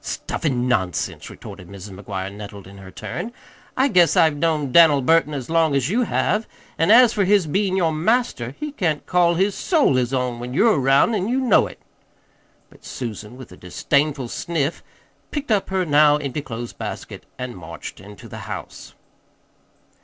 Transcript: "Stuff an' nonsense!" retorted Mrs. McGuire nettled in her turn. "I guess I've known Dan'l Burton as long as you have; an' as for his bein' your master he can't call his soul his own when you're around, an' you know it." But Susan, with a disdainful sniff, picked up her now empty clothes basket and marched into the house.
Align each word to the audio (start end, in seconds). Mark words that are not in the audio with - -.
"Stuff 0.03 0.45
an' 0.45 0.67
nonsense!" 0.67 1.29
retorted 1.29 1.67
Mrs. 1.67 1.91
McGuire 1.95 2.33
nettled 2.33 2.65
in 2.65 2.79
her 2.79 2.89
turn. 2.89 3.31
"I 3.77 3.87
guess 3.87 4.17
I've 4.17 4.35
known 4.35 4.71
Dan'l 4.71 5.03
Burton 5.03 5.35
as 5.35 5.47
long 5.47 5.75
as 5.75 5.91
you 5.91 6.05
have; 6.05 6.47
an' 6.79 6.89
as 6.89 7.13
for 7.13 7.23
his 7.23 7.45
bein' 7.45 7.75
your 7.77 7.91
master 7.93 8.55
he 8.59 8.71
can't 8.71 9.05
call 9.05 9.35
his 9.35 9.53
soul 9.53 9.97
his 9.97 10.11
own 10.11 10.39
when 10.39 10.55
you're 10.55 10.79
around, 10.81 11.13
an' 11.13 11.27
you 11.27 11.39
know 11.39 11.67
it." 11.67 11.77
But 12.71 12.83
Susan, 12.83 13.37
with 13.37 13.51
a 13.51 13.57
disdainful 13.57 14.29
sniff, 14.29 14.81
picked 15.29 15.51
up 15.51 15.69
her 15.69 15.85
now 15.85 16.17
empty 16.17 16.41
clothes 16.41 16.73
basket 16.73 17.27
and 17.37 17.55
marched 17.55 17.99
into 17.99 18.27
the 18.27 18.39
house. 18.49 18.95